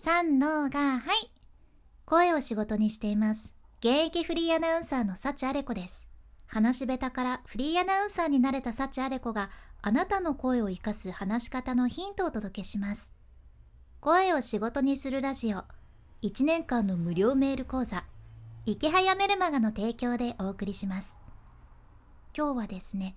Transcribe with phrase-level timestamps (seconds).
[0.00, 1.28] 三のが、はい。
[2.04, 3.56] 声を仕事にしています。
[3.80, 6.08] 現役フリーアナウンサーの幸あれ子です。
[6.46, 9.50] 話し下手からフリーアナウンサーになれた幸あれ子が
[9.82, 13.12] あなたの声を活かす話し方のヒントをお届けします。
[13.98, 15.64] 声を仕事にするラジオ
[16.22, 18.04] 1年間の無料メール講座
[18.66, 21.18] 池早メルマガの提供でお送りします。
[22.36, 23.16] 今日はですね、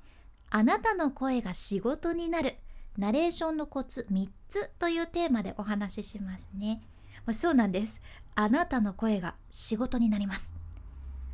[0.50, 2.56] あなたの声が仕事になる
[2.98, 6.82] ナレーションのコツ3つというテーマでお話ししますね。
[7.34, 8.02] そうなんです。
[8.36, 10.54] あなたの声が仕事になります。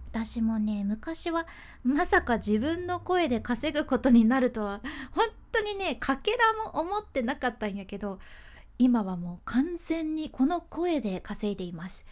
[0.08, 1.46] 私もね、昔は
[1.84, 8.20] まさか自分の声で稼ぐことになるとは本当にね、かけらも思ってなかったんやけど、
[8.80, 12.06] 今はもう完全にこの声で稼いでいます。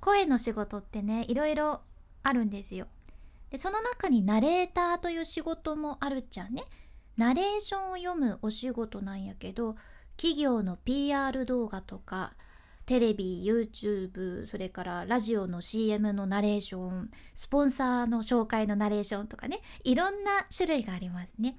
[0.00, 1.80] 声の仕事ってね、いろいろ
[2.22, 2.86] あるんですよ。
[3.50, 6.62] でその中にナレーターという仕事もあるっちゃね。
[7.20, 9.76] ナレーションを読むお仕事なんやけど
[10.16, 12.32] 企業の PR 動画とか
[12.86, 21.58] テレビ YouTube それからラジオの CM のナレーションスポンサーの紹介のナレーションとかねいろんな種類がありますね。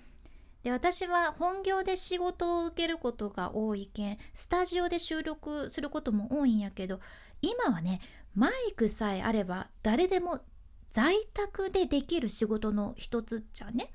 [0.64, 7.00] で私は本業で仕事を受けることが多いけんスタジオで収録することも多いんやけど
[7.44, 8.02] 今はね
[8.34, 10.40] マイクさえあれば誰でも
[10.90, 13.94] 在宅でできる仕事の一つっちゃね。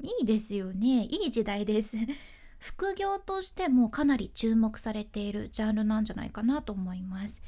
[0.00, 1.04] いいですよね。
[1.04, 1.96] いい時代です。
[2.58, 7.42] 副業としてもかなり注目されているジャンルなんじゃないかなと思います。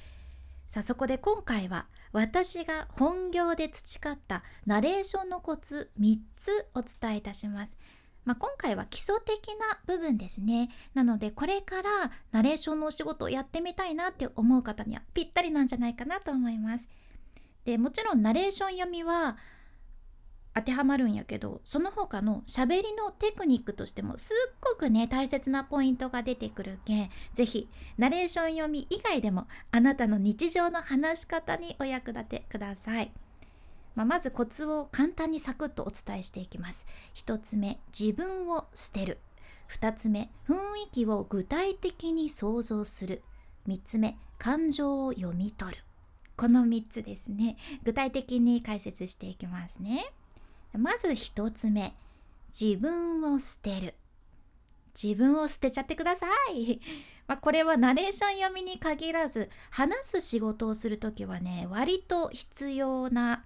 [0.69, 7.77] さあそこで今回は私が本業で培ったナレーションのコツ3つお伝えいたします。
[8.25, 10.69] まあ、今回は基礎的な部分ですね。
[10.95, 16.89] なのでこれからナレーションのお仕事をやってみたいなって思う方にはぴったりなんじゃないかなと思います。
[17.65, 19.37] でもちろんナレーション読みは
[20.61, 33.11] 当てはまるんやけどその他の喋りのテクニックとしてもすっごくね大切なポイントが出てくるけん是非ナレーション読み以外でもあなたの日常の話し方にお役立てください。
[33.97, 36.87] まあ、まずコツを簡単にサクッとお伝えしていきます。
[37.15, 39.19] 1つ目自分を捨てる
[39.69, 40.59] 2つ目雰囲
[40.93, 43.23] 気を具体的に想像する
[43.67, 45.83] 3つ目感情を読み取る
[46.37, 50.13] この3つですね具体的に解説していきますね。
[50.79, 51.95] まず一つ目。
[52.59, 53.95] 自分を捨てる。
[55.01, 56.81] 自分を捨てちゃってください、
[57.27, 63.45] まあ、これはナレーション読みに限らず話す仕事をする時はね割と必要な、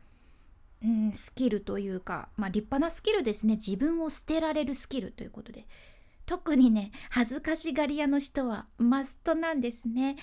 [0.82, 3.54] うん、スキルというか、まあ、立派なスキルですね。
[3.56, 5.66] 自分を捨てられるスキルということで。
[6.26, 10.16] 特にね恥ずかしがり屋の人はマストなんですね。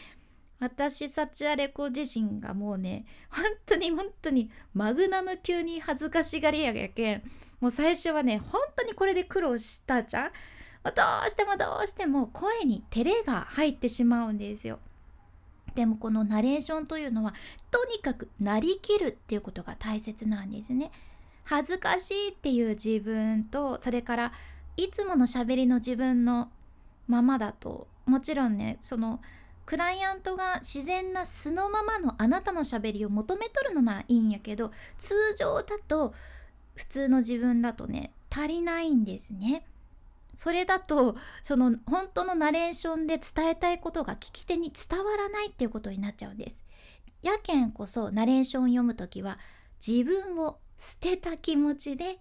[0.62, 7.24] 私サチアレコ自身がもうね本当に本当にマグナム級に恥ずかしがりやけん。
[7.60, 10.32] もう最初はね本当にこれで苦労したじゃん。
[10.84, 10.90] ど
[11.26, 14.78] うしてもどうしても声に照れが入ってしまうんですよ。
[15.74, 17.34] でもこのナレーションというのは
[17.72, 20.92] とにかくなりきるっていうことが大切なんですね。
[21.44, 24.32] 恥ずかしいっていう自分とそれから
[24.78, 26.52] いつものしゃべりの自分の
[27.08, 29.22] ままだともちろんねその
[29.72, 36.14] クライアントが自然な素のままのあなたのしゃべりを求めとるのないいんやけど通常だと
[36.76, 39.66] 普通の自分だとね足りないんですね。
[40.34, 46.66] それだとその本当のナレーションで伝えたいことが聞き手に伝わらないっていうことになっちゃうんです。
[47.22, 49.40] やけんこそナレーションを読む時は
[49.80, 52.20] 自分を捨てた気持ちで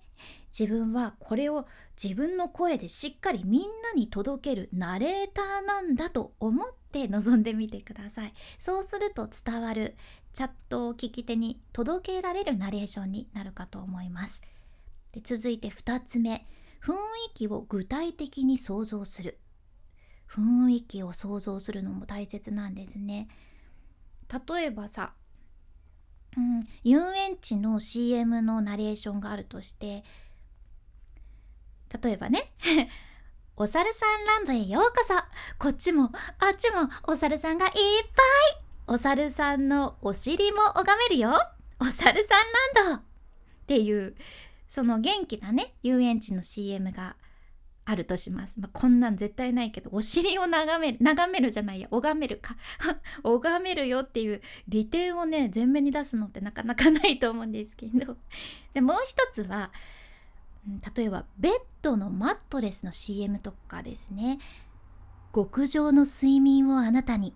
[0.59, 1.66] 自分はこれを
[2.03, 8.34] 自分の声でしっかりみんなに届けるナレーターなんだと思って臨んでみてください。
[8.59, 9.97] そうすると伝わる。
[10.33, 14.43] チャットを聞き手に届けられるナレーションになるかと思います。
[15.12, 16.47] で続いて2つ目。
[16.82, 16.97] 雰囲
[17.34, 19.38] 気を具体的に想像する。
[20.28, 23.28] 雰囲気を想像するのも大切なんですね。
[24.49, 25.12] 例えばさ、
[26.37, 30.05] うん、遊園地の CM のナレーションがあるとして
[32.02, 32.44] 例えばね。
[33.56, 35.14] お猿さんランドへようこそ。
[35.58, 36.04] こっちも
[36.38, 38.64] あっちもお猿さんがいっぱい。
[38.87, 41.31] お猿さんのお尻も拝めるよ。
[41.78, 42.96] お猿さんランド。
[42.96, 43.02] っ
[43.66, 44.14] ていう
[44.66, 47.16] その元気なね遊園地の CM が
[47.84, 51.88] あるとします、まあ、こんなん絶対ないけどお尻を眺める眺めるじゃないや。
[51.90, 52.56] 拝めるか。
[53.22, 58.16] 拝めるよっていう利点をね前面に出すのってなかなかないと思うんですけど。
[58.72, 59.70] でもう一つは
[60.96, 61.52] 例えばベッ
[61.82, 64.38] ドのマットレスの CM とかですね。
[65.34, 67.34] 極上の睡眠をあなたに。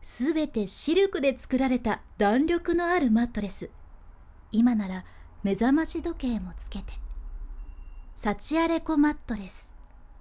[0.00, 3.70] すべてシルクで作られた弾力のあるマットレス。
[4.50, 5.04] 今なら
[5.44, 6.92] 目覚まし時計もつけて。
[8.14, 9.74] サチアレコマットレス。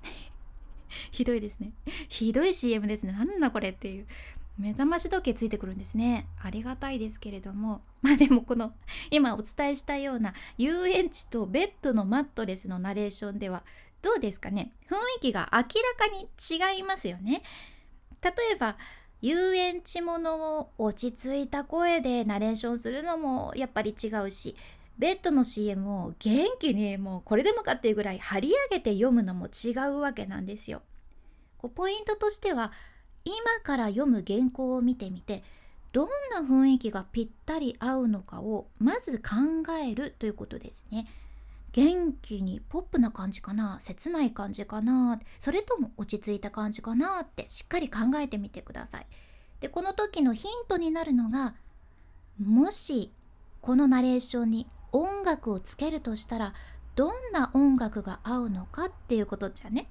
[1.11, 1.73] ひどいですね。
[2.09, 3.11] ひどい CM ですね。
[3.11, 4.07] なんだこれっていう。
[4.57, 6.27] 目覚まし時計ついてくるんですね。
[6.41, 7.81] ありがたいですけれども。
[8.01, 8.73] まあでもこの
[9.09, 13.63] 今お伝えしたような遊園地とベッドのマットレスのナレーションでは
[14.01, 14.71] どうですかね。
[14.89, 15.63] 雰囲気が明ら
[15.97, 16.27] かに
[16.75, 17.43] 違いますよね。
[18.23, 18.77] 例えば
[19.21, 24.55] 遊園地ものを落ち着いた声でナレーションするのもやっぱり違うし
[24.97, 30.81] ベッドの CM を元気にもうこれでもかっていうぐらい張り上げて読むのも違うわけなんですよ。
[31.57, 32.71] こうポイントとしては
[33.25, 35.43] 今から読む原稿を見てみて
[35.91, 39.35] どんな雰囲気がぴったり合うのかをまず考
[39.85, 41.07] えるということですね。
[41.73, 49.07] 元気にポップな感じかな切ない感じかなそれとも落ち着いた感じかなってしっかり考えてみてください。
[49.61, 51.53] でこの時のヒントになるのが
[52.43, 53.11] もし
[53.61, 56.53] このナレーションに音楽をつけるとしたら
[56.95, 59.87] どんな音楽が合うのかっていうことじゃね。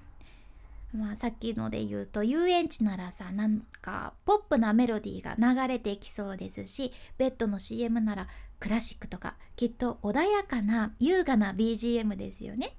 [0.93, 8.29] まあ、さっきので言うと遊園地ならさなんかポップなメロディーが流れてきそうですしベッドの CM なら
[8.59, 12.77] クラシックとかきっと穏やかな優雅な BGM ですよね。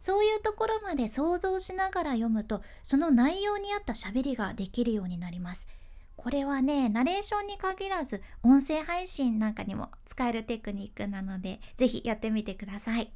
[0.00, 5.68] そういうところまで想像しながら読むとその内容に合った喋りができるようになります。
[6.16, 13.12] これはねナレーションに限らず音声配信なんかにも使えるテクニックなので是非やってみてください。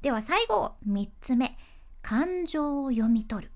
[0.00, 1.56] では最後3つ目
[2.02, 3.52] 感情を読み取る。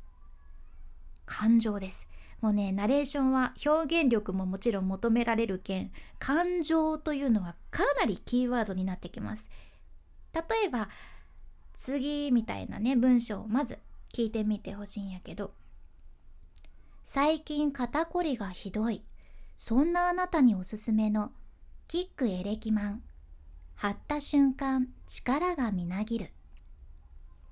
[1.26, 2.08] 感情です。
[2.40, 9.50] もうねナレーションは表現力ももちろん求められる件感情というのはかなりキーワードになってきます。
[10.34, 10.88] 例えば
[11.72, 13.78] 次みたいなね文章をまず
[14.12, 15.52] 聞いてみてほしいんやけど
[17.02, 19.02] 最近肩こりがひどい。
[19.56, 21.32] そんなあなたにおすすめの
[21.86, 23.02] キックエレキマン。
[23.76, 26.30] 貼った瞬間力がみなぎる。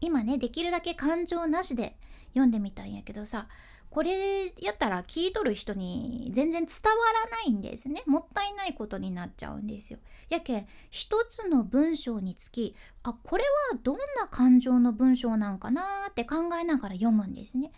[0.02, 1.96] 今ねできるだけ感情なしで
[2.30, 3.46] 読んでみたんやけどさ
[3.88, 6.92] これやったら聞いとる人に全然伝わ
[7.24, 8.02] らないんですね。
[8.06, 9.98] もったいないことになっちゃうんですよ。
[10.30, 17.70] やけん一つの文章につきあこれはどんな感情の文章なんかなって考えながら読むんですね。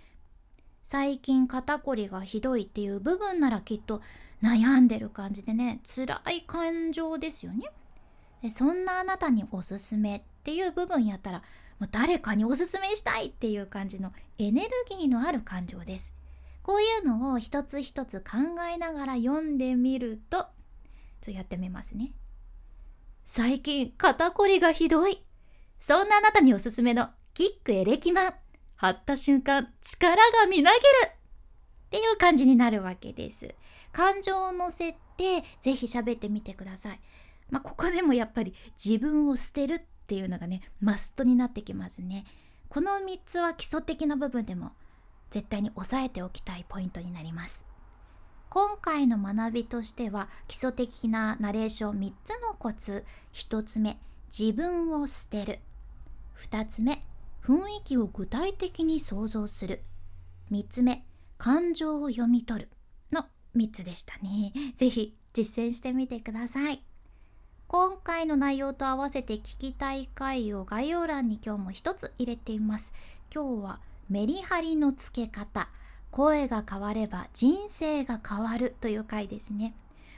[0.85, 4.01] 最近肩こりがひどいっていう部分ならきっと
[4.41, 7.73] 悩んでる感じでね辛い感情ですよね。
[8.41, 11.43] でそんなあなたにおすすめっていう部分やったら
[11.79, 16.15] もう誰かにおすすめしたいっていう感じのエネルギーのある感情です。
[16.63, 18.39] こういうのを一つ一つ考
[18.73, 20.49] えながら読んでみると、ちょっ
[21.21, 22.13] とやってみますね。
[23.25, 25.23] 最近肩こりがひどい。
[25.79, 28.35] そんなあなたにおすすめのキックエレキマン。
[28.77, 33.55] 貼った瞬間力がみなぎるっていう感じになるわけです。
[33.93, 37.01] 感情を乗せてぜひ喋ってみてください。
[37.51, 42.25] まあ、ここでもやっぱり自分を捨てるっていうのがねマストになってきますね。
[42.69, 44.73] この3つは基礎的な部分でも
[45.31, 47.65] 絶対に押さえておきたいポイントになります。
[48.51, 53.05] 今回の学びとしては基礎的なナレーション3つのコツ。
[53.33, 53.99] 1つ目
[54.37, 55.61] 自分を捨てる。
[56.39, 57.03] 2つ目
[57.43, 59.83] 雰囲気を具体的に想像する。
[60.53, 61.05] 3つ目
[61.39, 62.69] 感情を読み取る
[63.11, 63.25] の
[63.57, 64.53] 3つでしたね。
[64.77, 66.94] 是非実践してみてください。
[67.67, 72.93] 今回の内容と合わせて聞きたい回を概要欄に今日も一つ入れています。
[73.35, 75.69] 今日はメリハリのつけ方、
[76.11, 79.75] 声が変われば人生が変わるという回ですね。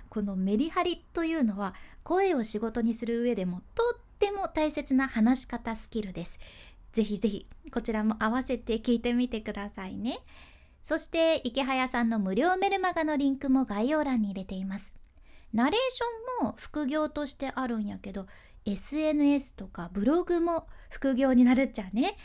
[0.08, 6.38] このメリハリというのは声を仕事にする上でもとっても大切な話し方スキルです。
[6.92, 10.18] ぜひぜひこちらも合わせて聞いてみてくださいね。
[10.82, 14.94] そして池早さんの無料メルマガのリンクも概要欄に入れています。
[15.52, 18.26] ナレーションも副業としてあるんやけど
[18.64, 22.16] SNS とかブログも副業になるっちゃね。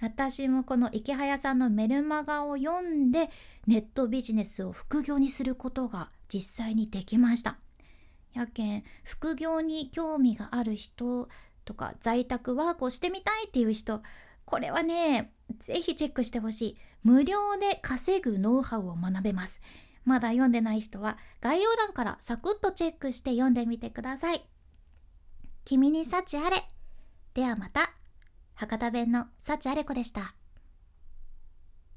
[0.00, 3.30] 私もこの池早さんのメルマガを読んで
[3.68, 7.58] ネットビジネスを副業にすることが実際にできました。
[8.32, 11.28] やけん副業に興味がある人
[11.64, 14.02] とか在宅ワークをしてみたいっていう人
[14.44, 16.76] これはね是非チェックしてほしい。
[17.04, 19.60] 無料で稼ぐノウハウを学べます。
[20.04, 24.44] まだ読んでない人は概要欄からサクッとチェックして読んでみてください。
[25.64, 26.56] 君に幸あれ。
[27.34, 27.92] ではまた。
[28.54, 30.34] 博多弁の幸あれ子でした。